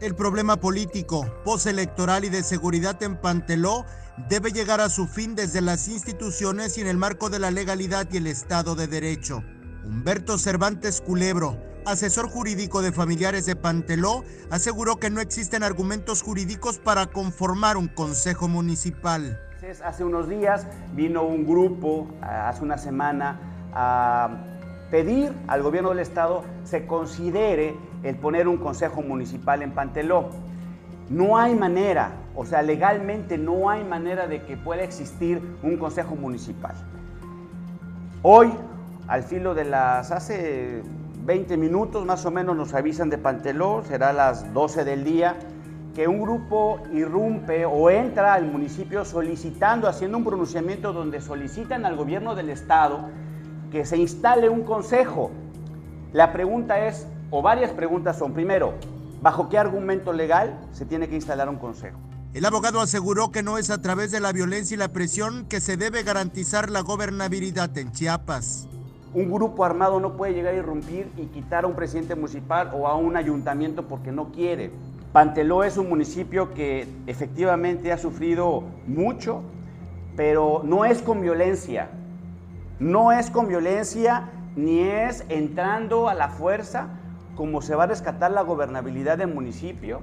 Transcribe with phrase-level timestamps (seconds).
[0.00, 3.84] El problema político, postelectoral y de seguridad en Panteló
[4.30, 8.08] debe llegar a su fin desde las instituciones y en el marco de la legalidad
[8.10, 9.44] y el Estado de Derecho.
[9.84, 16.78] Humberto Cervantes Culebro, asesor jurídico de familiares de Panteló, aseguró que no existen argumentos jurídicos
[16.78, 19.38] para conformar un consejo municipal.
[19.84, 23.38] Hace unos días vino un grupo, hace una semana,
[23.74, 24.30] a
[24.90, 30.30] pedir al gobierno del estado se considere el poner un consejo municipal en Panteló.
[31.08, 36.14] No hay manera, o sea, legalmente no hay manera de que pueda existir un consejo
[36.14, 36.74] municipal.
[38.22, 38.52] Hoy,
[39.08, 40.82] al filo de las hace
[41.24, 45.36] 20 minutos más o menos nos avisan de Panteló, será las 12 del día,
[45.94, 51.96] que un grupo irrumpe o entra al municipio solicitando, haciendo un pronunciamiento donde solicitan al
[51.96, 53.08] gobierno del estado
[53.72, 55.30] que se instale un consejo.
[56.12, 58.74] La pregunta es, o varias preguntas son, primero,
[59.22, 61.98] ¿bajo qué argumento legal se tiene que instalar un consejo?
[62.34, 65.60] El abogado aseguró que no es a través de la violencia y la presión que
[65.60, 68.68] se debe garantizar la gobernabilidad en Chiapas.
[69.12, 72.86] Un grupo armado no puede llegar a irrumpir y quitar a un presidente municipal o
[72.86, 74.70] a un ayuntamiento porque no quiere.
[75.12, 79.42] Panteló es un municipio que efectivamente ha sufrido mucho,
[80.16, 81.90] pero no es con violencia.
[82.78, 86.90] No es con violencia ni es entrando a la fuerza
[87.40, 90.02] como se va a rescatar la gobernabilidad del municipio.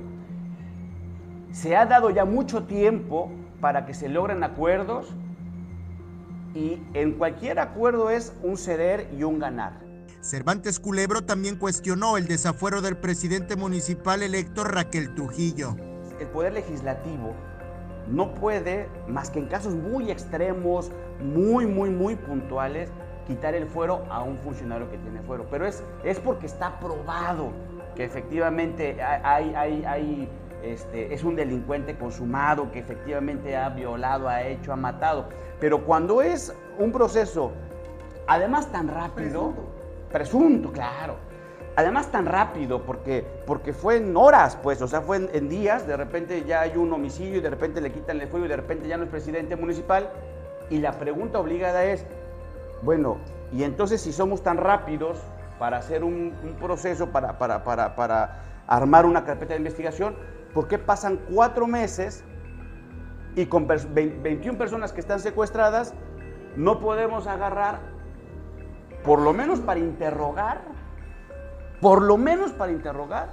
[1.52, 3.30] Se ha dado ya mucho tiempo
[3.62, 5.14] para que se logren acuerdos
[6.56, 9.74] y en cualquier acuerdo es un ceder y un ganar.
[10.20, 15.76] Cervantes Culebro también cuestionó el desafuero del presidente municipal electo Raquel Trujillo.
[16.20, 17.36] El poder legislativo
[18.08, 20.90] no puede, más que en casos muy extremos,
[21.22, 22.90] muy, muy, muy puntuales,
[23.28, 25.46] quitar el fuero a un funcionario que tiene fuero.
[25.52, 27.52] Pero es, es porque está probado
[27.96, 30.30] que efectivamente hay, hay, hay
[30.64, 35.26] este, es un delincuente consumado, que efectivamente ha violado, ha hecho, ha matado.
[35.60, 37.52] Pero cuando es un proceso,
[38.26, 39.62] además tan rápido, presunto,
[40.12, 41.28] presunto claro,
[41.78, 45.96] Además tan rápido, porque, porque fue en horas, pues, o sea, fue en, días, de
[45.96, 48.88] repente ya hay un homicidio y de repente le quitan el fuego y de repente
[48.88, 50.10] ya no es presidente municipal.
[50.72, 52.04] Y la pregunta obligada es,
[52.82, 53.18] bueno,
[53.52, 55.20] y entonces si somos tan rápidos
[55.60, 60.16] para hacer un, proceso, para, para, para, para armar una carpeta de investigación,
[60.54, 62.24] ¿por qué pasan cuatro meses
[63.36, 65.94] y con 21 personas que están secuestradas
[66.56, 67.80] no podemos agarrar,
[69.04, 70.78] por lo menos para interrogar
[71.82, 73.30] por lo menos para interrogar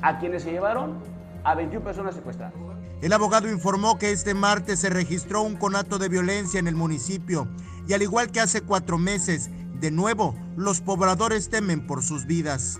[0.00, 0.98] a quienes se llevaron
[1.44, 2.54] a 21 personas secuestradas.
[3.02, 7.48] El abogado informó que este martes se registró un conato de violencia en el municipio
[7.88, 12.78] y al igual que hace cuatro meses, de nuevo, los pobladores temen por sus vidas.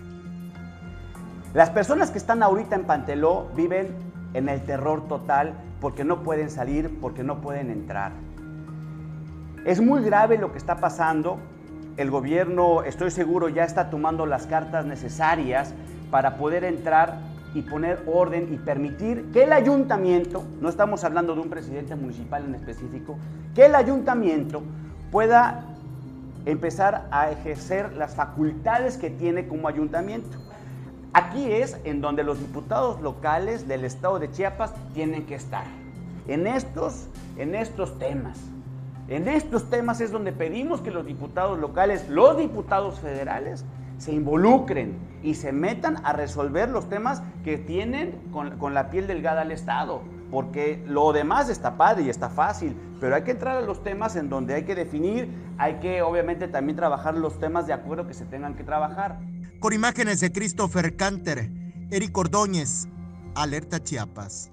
[1.55, 3.97] Las personas que están ahorita en Panteló viven
[4.33, 8.13] en el terror total porque no pueden salir, porque no pueden entrar.
[9.67, 11.41] Es muy grave lo que está pasando
[11.97, 15.75] el gobierno, estoy seguro, ya está tomando las cartas necesarias
[16.13, 21.41] para poder entrar y poner orden y permitir que el ayuntamiento, no estamos hablando de
[21.41, 23.19] un presidente municipal en específico,
[23.55, 24.63] que el ayuntamiento
[25.11, 25.65] pueda
[26.47, 30.39] empezar a ejercer las facultades que tiene como ayuntamiento.
[31.13, 35.65] Aquí es en donde los diputados locales del estado de Chiapas tienen que estar,
[36.27, 38.39] en estos, en estos temas.
[39.09, 43.65] En estos temas es donde pedimos que los diputados locales, los diputados federales,
[44.03, 49.43] se involucren y se metan a resolver los temas que tienen con, la piel delgada
[49.43, 50.03] al Estado.
[50.29, 54.17] Porque lo demás está padre y está fácil, pero hay que entrar a los temas
[54.17, 58.15] en donde hay que definir, hay que obviamente también trabajar los temas de acuerdo que
[58.15, 59.21] se tengan que trabajar.
[59.61, 61.49] Con imágenes de Christopher Canter,
[61.91, 62.89] Eric Ordóñez,
[63.37, 64.51] Alerta Chiapas.